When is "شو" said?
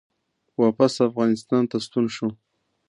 2.15-2.27